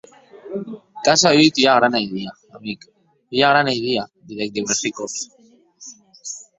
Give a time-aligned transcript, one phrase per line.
[1.03, 2.79] Qu’as auut ua grana idia, amic,
[3.37, 5.17] ua grana idia, didec diuèrsi còps.